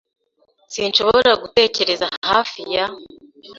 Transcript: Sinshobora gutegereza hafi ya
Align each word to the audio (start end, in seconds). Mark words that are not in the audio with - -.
Sinshobora 0.73 1.31
gutegereza 1.41 2.05
hafi 2.29 2.59
ya 2.73 2.85